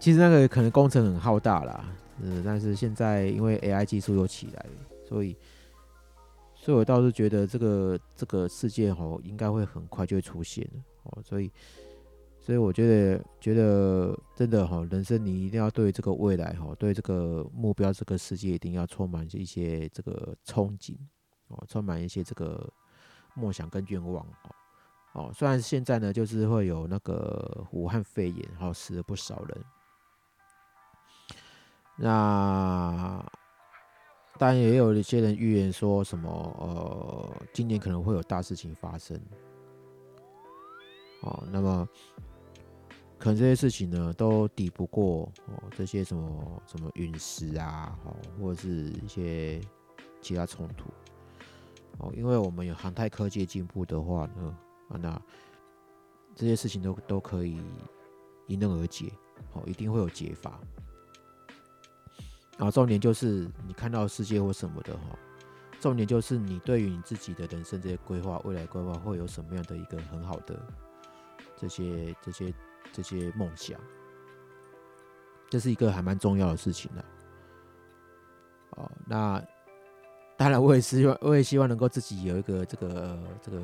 [0.00, 1.84] 其实那个可能工程很浩大啦，
[2.22, 4.66] 嗯，但是现在因为 AI 技术又起来，
[5.08, 5.36] 所以，
[6.54, 10.64] 所以我倒是觉得这个这个世界哦，应该会很快就会出现
[11.02, 11.50] 哦，所以，
[12.38, 20.96] 所以我觉得觉得真的哈，人生你一定要对这个未来哈，对这个目标这个世界一定要充满一些这个憧憬
[21.48, 22.68] 哦，充满一些这个
[23.34, 24.54] 梦想跟愿望哦。
[25.12, 29.64] 哦，虽然现在呢，就是会有那个武汉肺炎，然后死了不少人。
[31.96, 33.24] 那
[34.36, 36.30] 当然也有一些人预言说什么，
[36.60, 39.20] 呃，今年可能会有大事情发生。
[41.22, 41.88] 哦，那么
[43.18, 49.60] 可能这些事情呢，都抵不过哦这些什么什么陨石啊，哦或者是一些
[50.20, 50.84] 其他冲突。
[51.98, 54.56] 哦，因为我们有航太科技进步的话呢。
[54.88, 55.20] 啊，那
[56.34, 57.60] 这些事情都都可以
[58.46, 59.12] 迎刃而解，
[59.52, 60.58] 好，一定会有解法。
[62.56, 65.18] 啊，重点就是你看到世界或什么的哈，
[65.78, 70.58] 重点就是你对于你自己的人生这些规划、未来规划会有什么样的一个很好的
[71.54, 72.54] 这些、这些、
[72.92, 73.78] 这些梦想，
[75.50, 77.04] 这是一个还蛮重要的事情的。
[78.70, 79.44] 哦，那
[80.38, 83.62] 当然我也希望，我也希望能够自己有一个这个这个。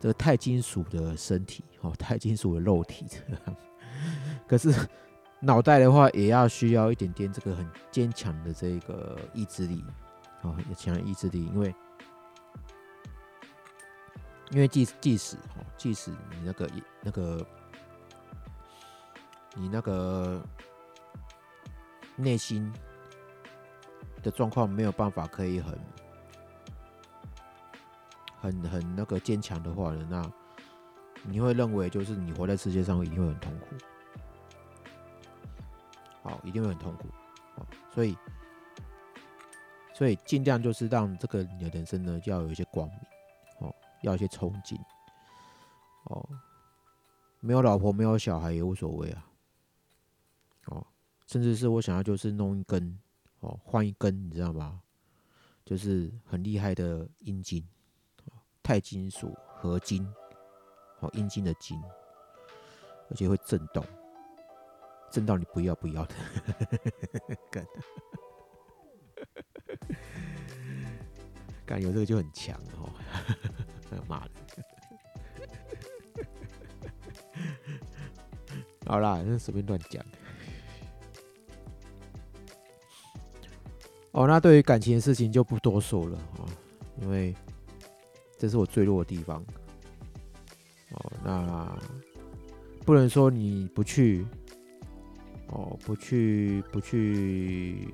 [0.00, 3.06] 这个钛金属的身体，哦，钛金属的肉体，
[4.46, 4.70] 可是
[5.40, 9.82] 脑袋的话，也要需要一点点这个很坚强的这个意志力，
[10.42, 11.74] 哦，强意志力，因为
[14.50, 17.46] 因为即即使哦，即使你那个那个
[19.54, 20.42] 你那个
[22.14, 22.70] 内心
[24.24, 25.78] 的状况没有办法可以很。
[28.40, 30.32] 很很那个坚强的话呢，那
[31.22, 33.66] 你会认为就是你活在世界上一定会很痛苦，
[36.22, 37.08] 好，一定会很痛苦，
[37.94, 38.14] 所以
[39.94, 42.98] 所以尽量就是让这个你的人生呢，要有一些光明，
[43.60, 44.78] 哦，要一些憧憬，
[46.10, 46.28] 哦，
[47.40, 49.26] 没有老婆没有小孩也无所谓啊，
[50.66, 50.86] 哦，
[51.26, 52.98] 甚至是我想要就是弄一根，
[53.44, 54.80] 哦，换一根，你知道吗？
[55.64, 57.66] 就是很厉害的阴茎。
[58.62, 60.10] 钛金属合金，
[60.98, 61.78] 好阴茎的金，
[63.10, 63.84] 而且会震动，
[65.10, 66.14] 震到你不要不要的，
[67.50, 67.66] 干，
[71.66, 72.88] 干有这个就很强哦，
[74.08, 74.30] 妈的，
[78.86, 80.02] 好啦，那随便乱讲。
[84.14, 86.48] 哦，那对于感情的事情就不多说了啊，
[87.02, 87.34] 因为。
[88.36, 89.42] 这是我最弱的地方。
[90.90, 91.78] 哦，那
[92.84, 94.26] 不能说你不去，
[95.46, 97.88] 哦，不去，不去，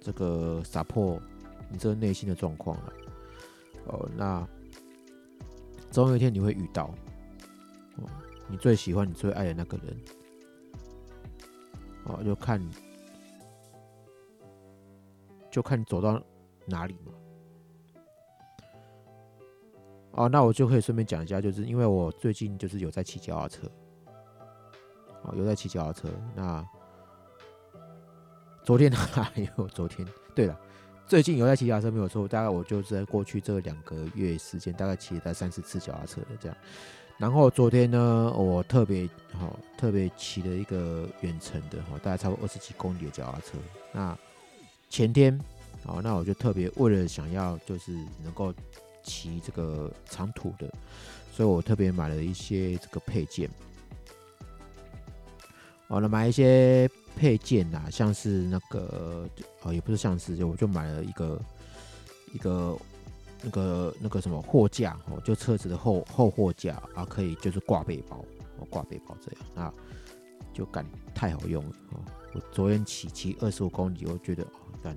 [0.00, 1.20] 这个撒破
[1.68, 2.92] 你这个内心的状况了。
[3.88, 4.48] 哦，那
[5.90, 6.84] 总有一天你会遇到，
[7.96, 8.08] 哦，
[8.48, 9.96] 你最喜欢、你最爱的那个人。
[12.04, 12.70] 哦，就看你，
[15.56, 16.22] 就看你走到
[16.66, 17.12] 哪里嘛。
[20.10, 23.66] 哦，那我就可以顺便讲一下，就是因为我最近就是有在骑脚踏车，
[25.22, 26.10] 哦，有在骑脚踏车。
[26.34, 26.62] 那
[28.64, 30.60] 昨天 还有昨天，对了，
[31.06, 36.56] 最近有在骑脚踏车没有错，大概我就是在过去这两个月时间，大概骑了三四次脚踏车的这样。
[37.16, 43.56] 然后昨天呢，我特别好特别骑了一个远程的，哈，大概超过二十几公里的脚踏车。
[43.90, 44.18] 那
[44.88, 45.38] 前天，
[45.84, 48.52] 哦，那我就特别为了想要就是能够。
[49.08, 50.68] 骑这个长途的，
[51.32, 53.48] 所以我特别买了一些这个配件。
[55.86, 59.28] 哦，那买一些配件啊，像是那个
[59.62, 61.40] 哦，也不是像是，就我就买了一个
[62.34, 62.76] 一个
[63.42, 68.16] 那个那个什么货架哦，就车子的后后货架啊，可以就是挂背包
[68.58, 69.72] 哦，挂背包这样啊，
[70.56, 72.00] 就感太好用了哦。
[72.32, 74.96] 我昨天骑骑二十五公里，我觉得哦，干。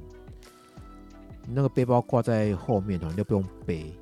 [1.46, 3.94] 那个背包挂在后面哦，你就不用背。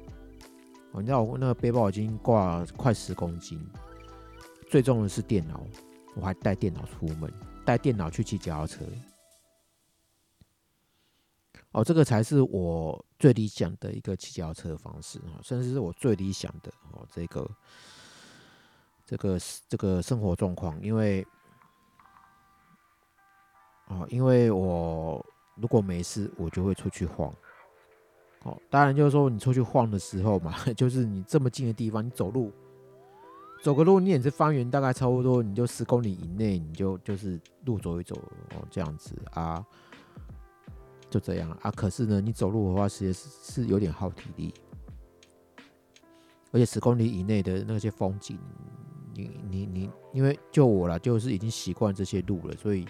[0.91, 3.59] 哦，你知道我那个背包已经挂快十公斤，
[4.69, 5.65] 最重的是电脑，
[6.15, 7.33] 我还带电脑出门，
[7.65, 8.85] 带电脑去骑脚踏车。
[11.71, 17.49] 哦，这个才是我最理想的一个骑脚踏车的方式哦，甚至是我最理想的哦，这个
[19.05, 19.39] 这个
[19.69, 21.25] 这个生活状况，因为
[23.87, 25.25] 哦，因为我
[25.55, 27.33] 如果没事，我就会出去晃。
[28.43, 32.51] 哦，当然就是说你出去晃的时候嘛， 就是你这么近的地方，你走路
[33.63, 38.15] 走个路，你也是方圆大概差不多，你就十公里以内，你就就是路走一走
[38.55, 39.65] 哦，这样子啊。
[41.09, 43.29] 就这样啊，可是呢，你走路的话，其实是
[43.63, 44.53] 是有点耗体力，
[46.51, 48.37] 而且十公里以内的那些风景，
[49.13, 52.85] 你你你，因为就我啦，就是已经习惯这些路了，所以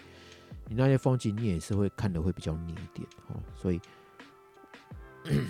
[0.68, 3.82] 你那些风景你也是会看的会比较腻一点哦，所以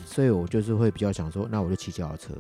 [0.05, 2.33] 所以我就是会比较想说，那我就骑脚踏车，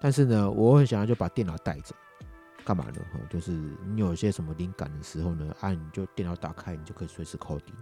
[0.00, 1.94] 但是呢，我很想要就把电脑带着。
[2.64, 3.04] 干嘛呢？
[3.12, 3.50] 哈，就是
[3.84, 7.74] 你有些什么灵感的时候呢，啊，你就电脑打开，你就可以随时 coding，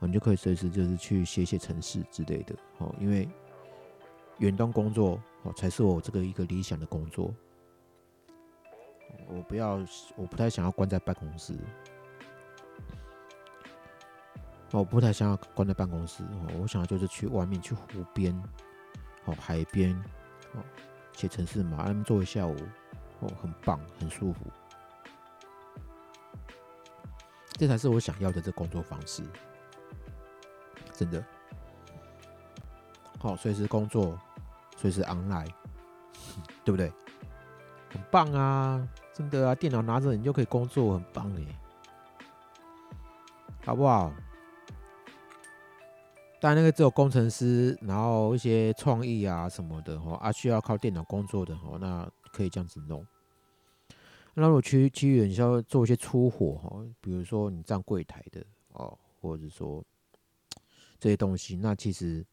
[0.00, 3.26] 你就可以随时就是去写写程式之类的，哦，因为
[4.36, 7.34] 远端工作哦才是我这个一个理想的工作。
[9.28, 9.80] 我不要，
[10.16, 11.54] 我不太想要关在办公室，
[14.72, 16.22] 我不太想要关在办公室，
[16.60, 18.34] 我想要就是去外面去湖边，
[19.24, 19.94] 哦，海边，
[20.54, 20.62] 哦，
[21.12, 22.56] 写城市嘛，那么做一下午。
[23.20, 24.40] 哦，很棒，很舒服，
[27.52, 29.22] 这才是我想要的这工作方式，
[30.92, 31.24] 真的。
[33.20, 34.18] 好，随时工作，
[34.76, 35.48] 随时 online，
[36.64, 36.92] 对不对？
[37.90, 42.26] 很棒啊，真的啊，电脑拿着你就可以工作，很棒哎，
[43.64, 44.12] 好不好？
[46.40, 53.06] 但那个只有工程师，然后一些创意啊什么的哈，啊需要靠电脑工作的哈，那可以这样子弄。
[54.34, 59.82] 那如果区区域你需要做一些出货哈，比如说你站柜台的哦，或者说
[60.98, 62.26] 这些东西，那其实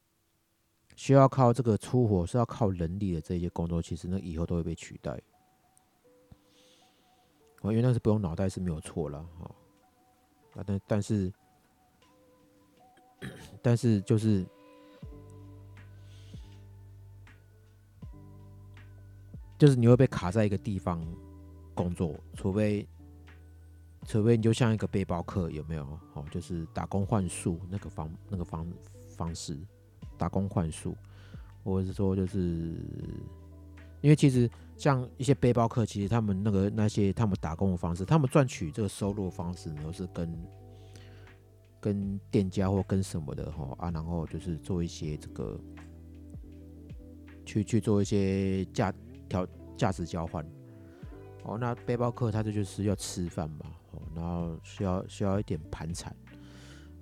[0.96, 5.22] 需要靠这个出货是要靠人力的这些工作，其实那以后都会被取代。
[7.62, 9.52] 哦，因为那是不用脑袋是没有错了哈。
[10.56, 11.32] 啊，但但是。
[13.62, 14.44] 但是就是，
[19.60, 21.00] 就是你会被卡在一个地方
[21.76, 22.88] 工作，除非，
[24.08, 25.84] 除非你就像一个背包客，有没有？
[26.16, 28.68] 哦，就是打工换宿那个方那个方
[29.16, 29.56] 方式，
[30.18, 30.98] 打工换宿，
[31.64, 32.76] 或者是说就是，
[34.02, 40.32] 因为其实像一些背包客，其实他们那个那些他们打工的方式，他们赚取这个收入的方式呢，是跟。
[41.84, 45.60] 跟店家或跟什么的哈啊，然后就是做一些这个，
[47.44, 48.94] 去去做一些价
[49.28, 50.46] 调价值交换。
[51.44, 56.16] 哦，那背包客他这就是要吃饭嘛，哦，然后需要需要一点盘缠，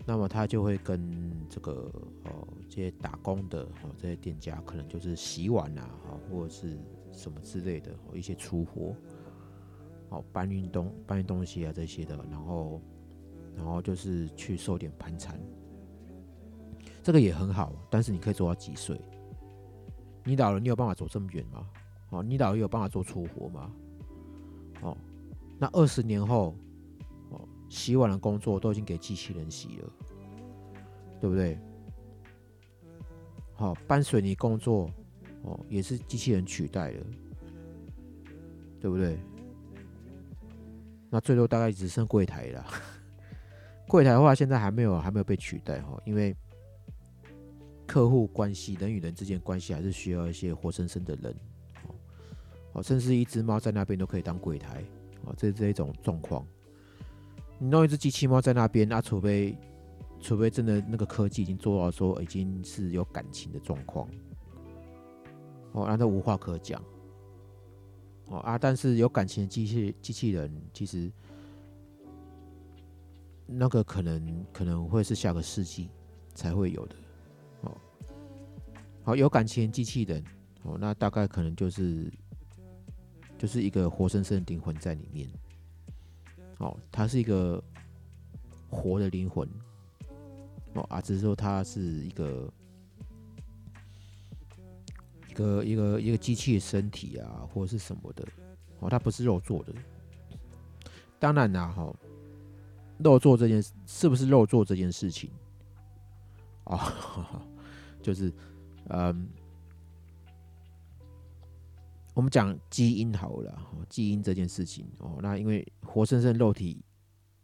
[0.09, 1.91] 那么他就会跟这个
[2.23, 6.79] 哦这些打工的哦这些店家，可能就是洗碗啊，哈或者是
[7.11, 8.95] 什么之类的，哦一些粗活，
[10.09, 12.81] 哦搬运东搬运东西啊这些的，然后。
[13.55, 15.37] 然后就是去收点盘缠，
[17.03, 17.73] 这个也很好。
[17.89, 18.97] 但是你可以做到几岁？
[20.23, 21.67] 你老了，你有办法走这么远吗？
[22.11, 23.69] 哦，你老了有办法做粗活吗？
[24.81, 24.95] 哦，
[25.57, 26.55] 那二十年后，
[27.31, 29.93] 哦，洗碗的工作都已经给机器人洗了，
[31.19, 31.57] 对不对？
[33.53, 34.89] 好，搬水泥工作，
[35.43, 37.05] 哦，也是机器人取代了，
[38.79, 39.19] 对不对？
[41.09, 42.65] 那最多大概只剩柜台了。
[43.87, 46.35] 柜台的话，现在还没有还没有被取代哈，因为
[47.87, 51.35] 客户关系人与人之间关系还是需要一些活生生的人
[51.87, 51.95] 哦，
[52.73, 54.83] 哦，甚至一只猫在那边都可以当柜台
[55.25, 56.45] 哦，这这一种状况，
[57.57, 59.57] 你弄一只机器猫在那边，那除非
[60.19, 64.07] 除非真的那个科技已经做到说已经是有感情的状况。
[65.71, 66.81] 哦，那都无话可讲。
[68.27, 71.11] 哦啊，但是有感情的机器机器人其实。
[73.51, 75.89] 那个可能可能会是下个世纪
[76.35, 76.95] 才会有的，
[77.61, 77.75] 哦，
[79.01, 80.23] 好有感情的机器人，
[80.61, 82.13] 哦，那大概可能就是
[83.39, 85.27] 就是一个活生生的灵魂在里面，
[86.59, 87.59] 哦，它是一个
[88.69, 89.49] 活的灵魂，
[90.73, 92.53] 哦啊，只是说它是一个
[95.29, 98.27] 一个一个一个机器的身体啊，或者是什么的，
[98.79, 99.73] 哦，它不是肉做的，
[101.19, 101.93] 当然啦，哈。
[102.99, 105.31] 肉做这件是不是肉做这件事情？
[106.65, 106.77] 哦，
[108.03, 108.29] 就是，
[108.89, 109.29] 嗯，
[112.13, 113.57] 我们讲基因好了，
[113.87, 116.83] 基因这件事情哦，那因为活生生肉体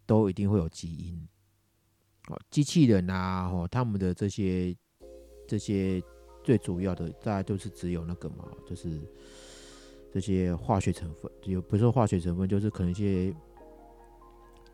[0.06, 1.26] 都一定会有基因，
[2.28, 4.76] 哦，机器人啊，哦，他们的这些
[5.48, 6.02] 这些
[6.44, 9.00] 最主要的，大概都是只有那个嘛，就是
[10.12, 13.36] 这些化学成分，有不是化学成分，就是可能一些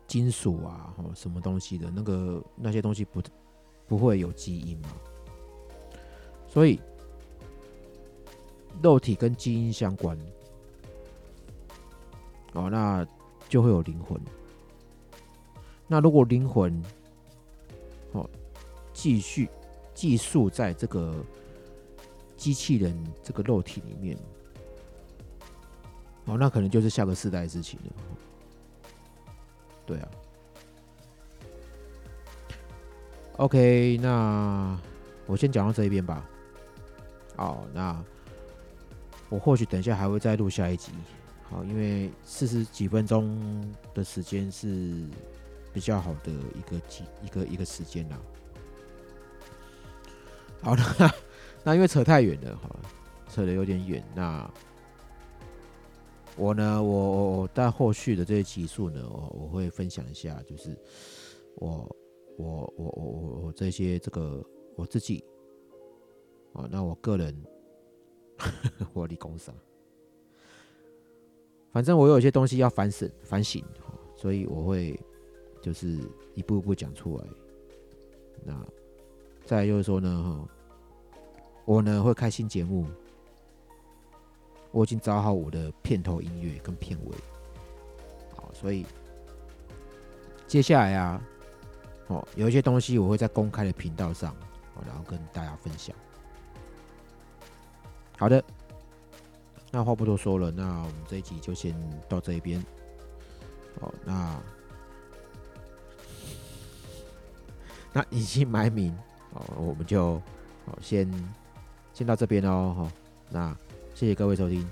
[0.06, 3.22] 金属啊，哦，什么东西的那个那些东西不
[3.86, 4.88] 不会有基因嘛，
[6.48, 6.80] 所以
[8.82, 10.18] 肉体跟基因相关，
[12.54, 13.06] 哦，那
[13.48, 14.18] 就会有灵魂。
[15.86, 16.82] 那如果灵魂，
[19.02, 19.48] 继续
[19.92, 21.12] 寄宿在这个
[22.36, 24.16] 机器人这个肉体里面，
[26.26, 27.92] 哦，那可能就是下个世代的事情了。
[29.84, 30.08] 对啊。
[33.38, 34.78] OK，那
[35.26, 36.24] 我先讲到这一边吧。
[37.34, 38.00] 好，那
[39.28, 40.92] 我或许等一下还会再录下一集。
[41.50, 45.08] 好，因为四十几分钟的时间是。
[45.74, 48.18] 比较好的一个几一个一个时间啦。
[50.62, 50.82] 好的，
[51.64, 52.70] 那因为扯太远了哈，
[53.28, 54.02] 扯的有点远。
[54.14, 54.48] 那
[56.36, 60.76] 我呢，我我在后续的这些集数呢，我我会分享一下，就是
[61.56, 61.96] 我
[62.38, 64.42] 我我我我我这些这个
[64.76, 65.24] 我自己
[66.54, 67.44] 啊，那我个人
[68.94, 69.54] 我理工上，
[71.72, 73.64] 反正我有一些东西要反省反省，
[74.16, 74.98] 所以我会。
[75.62, 75.96] 就是
[76.34, 77.24] 一步一步讲出来。
[78.44, 78.66] 那
[79.44, 80.48] 再就是说呢，哈，
[81.64, 82.86] 我呢会开新节目，
[84.70, 87.14] 我已经找好我的片头音乐跟片尾，
[88.34, 88.86] 好，所以
[90.46, 91.22] 接下来啊，
[92.06, 94.34] 哦，有一些东西我会在公开的频道上，
[94.86, 95.94] 然后跟大家分享。
[98.18, 98.42] 好的，
[99.70, 101.74] 那话不多说了，那我们这一集就先
[102.08, 102.64] 到这边。
[103.80, 104.40] 好，那。
[107.94, 108.96] 那隐姓埋名
[109.32, 110.14] 好，我们就
[110.66, 111.10] 好先
[111.94, 112.90] 先到这边哦，好，
[113.30, 113.56] 那
[113.94, 114.62] 谢谢各位收听，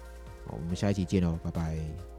[0.46, 2.09] 好，我们下一期见喽，拜拜。